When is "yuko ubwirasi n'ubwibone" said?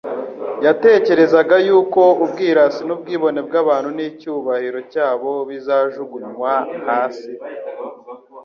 1.67-3.39